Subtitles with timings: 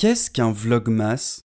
[0.00, 1.42] Qu'est-ce qu'un vlogmas?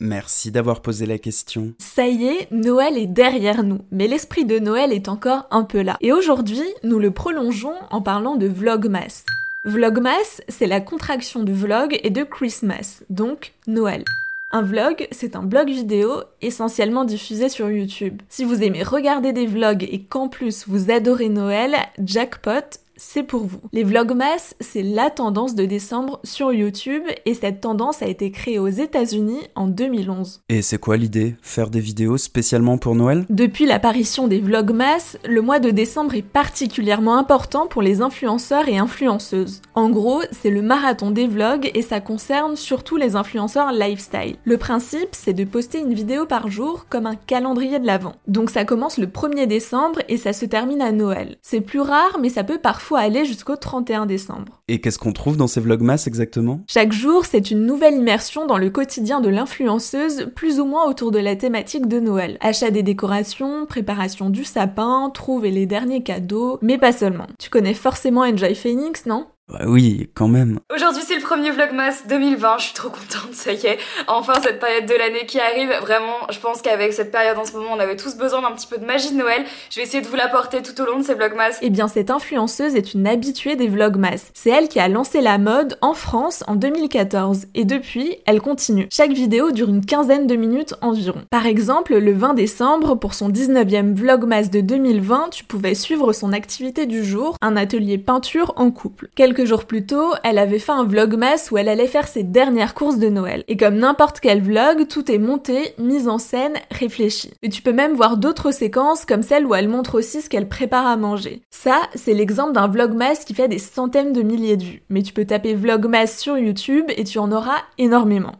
[0.00, 1.74] Merci d'avoir posé la question.
[1.78, 5.80] Ça y est, Noël est derrière nous, mais l'esprit de Noël est encore un peu
[5.80, 5.96] là.
[6.00, 9.22] Et aujourd'hui, nous le prolongeons en parlant de Vlogmas.
[9.64, 14.02] Vlogmas, c'est la contraction de vlog et de Christmas, donc Noël.
[14.50, 18.20] Un vlog, c'est un blog vidéo essentiellement diffusé sur YouTube.
[18.28, 23.44] Si vous aimez regarder des vlogs et qu'en plus vous adorez Noël, jackpot, c'est pour
[23.44, 23.60] vous.
[23.72, 28.58] Les Vlogmas, c'est la tendance de décembre sur YouTube et cette tendance a été créée
[28.58, 30.42] aux États-Unis en 2011.
[30.48, 31.36] Et c'est quoi l'idée?
[31.42, 33.26] Faire des vidéos spécialement pour Noël?
[33.28, 38.78] Depuis l'apparition des Vlogmas, le mois de décembre est particulièrement important pour les influenceurs et
[38.78, 39.60] influenceuses.
[39.74, 44.36] En gros, c'est le marathon des vlogs et ça concerne surtout les influenceurs lifestyle.
[44.44, 48.14] Le principe, c'est de poster une vidéo par jour comme un calendrier de l'avant.
[48.26, 51.36] Donc ça commence le 1er décembre et ça se termine à Noël.
[51.42, 54.60] C'est plus rare, mais ça peut parfois aller jusqu'au 31 décembre.
[54.68, 56.60] Et qu'est-ce qu'on trouve dans ces vlogmas exactement?
[56.68, 61.10] Chaque jour, c'est une nouvelle immersion dans le quotidien de l'influenceuse, plus ou moins autour
[61.10, 62.38] de la thématique de Noël.
[62.40, 67.26] Achat des décorations, préparation du sapin, trouver les derniers cadeaux, mais pas seulement.
[67.38, 69.26] Tu connais forcément Enjoy Phoenix, non?
[69.48, 70.58] Bah oui, quand même.
[70.74, 73.78] Aujourd'hui c'est le premier Vlogmas 2020, je suis trop contente, ça y est.
[74.08, 77.52] Enfin cette période de l'année qui arrive, vraiment je pense qu'avec cette période en ce
[77.52, 79.44] moment on avait tous besoin d'un petit peu de magie de Noël.
[79.70, 81.58] Je vais essayer de vous l'apporter tout au long de ces Vlogmas.
[81.62, 84.30] Eh bien cette influenceuse est une habituée des Vlogmas.
[84.34, 88.88] C'est elle qui a lancé la mode en France en 2014 et depuis elle continue.
[88.92, 91.22] Chaque vidéo dure une quinzaine de minutes environ.
[91.30, 96.32] Par exemple le 20 décembre pour son 19e Vlogmas de 2020 tu pouvais suivre son
[96.32, 99.08] activité du jour, un atelier peinture en couple.
[99.36, 102.72] Quelques jours plus tôt, elle avait fait un vlogmas où elle allait faire ses dernières
[102.72, 103.44] courses de Noël.
[103.48, 107.32] Et comme n'importe quel vlog, tout est monté, mis en scène, réfléchi.
[107.42, 110.48] Et tu peux même voir d'autres séquences comme celle où elle montre aussi ce qu'elle
[110.48, 111.42] prépare à manger.
[111.50, 114.82] Ça, c'est l'exemple d'un vlogmas qui fait des centaines de milliers de vues.
[114.88, 118.32] Mais tu peux taper vlogmas sur YouTube et tu en auras énormément.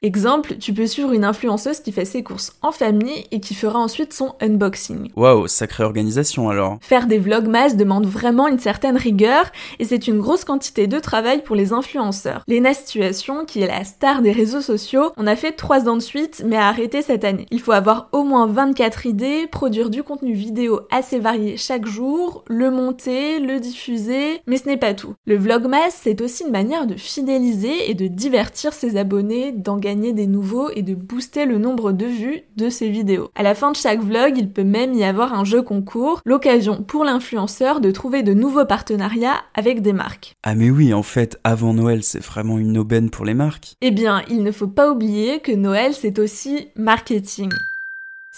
[0.00, 3.80] Exemple, tu peux suivre une influenceuse qui fait ses courses en famille et qui fera
[3.80, 5.10] ensuite son unboxing.
[5.16, 6.78] Waouh, sacrée organisation alors.
[6.80, 9.50] Faire des vlogmas demande vraiment une certaine rigueur
[9.80, 12.44] et c'est une grosse quantité de travail pour les influenceurs.
[12.46, 16.02] Lena Situation, qui est la star des réseaux sociaux, on a fait 3 ans de
[16.02, 17.46] suite mais a arrêté cette année.
[17.50, 22.44] Il faut avoir au moins 24 idées, produire du contenu vidéo assez varié chaque jour,
[22.46, 25.14] le monter, le diffuser, mais ce n'est pas tout.
[25.26, 30.12] Le vlogmas, c'est aussi une manière de fidéliser et de divertir ses abonnés, d'engager gagner
[30.12, 33.30] des nouveaux et de booster le nombre de vues de ses vidéos.
[33.34, 36.82] À la fin de chaque vlog, il peut même y avoir un jeu concours, l'occasion
[36.82, 40.36] pour l'influenceur de trouver de nouveaux partenariats avec des marques.
[40.42, 43.76] Ah mais oui, en fait, avant Noël, c'est vraiment une aubaine pour les marques.
[43.80, 47.48] Eh bien, il ne faut pas oublier que Noël, c'est aussi marketing.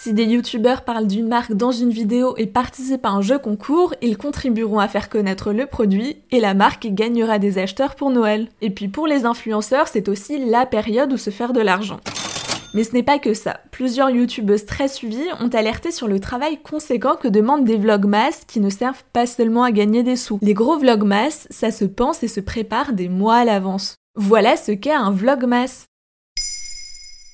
[0.02, 3.94] Si des youtubeurs parlent d'une marque dans une vidéo et participent à un jeu concours,
[4.00, 8.48] ils contribueront à faire connaître le produit et la marque gagnera des acheteurs pour Noël.
[8.62, 12.00] Et puis pour les influenceurs, c'est aussi la période où se faire de l'argent.
[12.72, 13.60] Mais ce n'est pas que ça.
[13.72, 18.60] Plusieurs youtubeuses très suivies ont alerté sur le travail conséquent que demandent des vlogmas qui
[18.60, 20.38] ne servent pas seulement à gagner des sous.
[20.40, 23.96] Les gros vlogmas, ça se pense et se prépare des mois à l'avance.
[24.14, 25.89] Voilà ce qu'est un vlogmas.